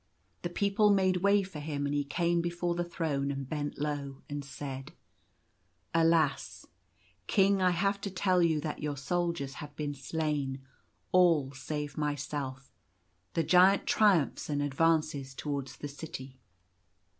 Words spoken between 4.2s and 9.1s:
and said —"Alas! King, I have to tell you that your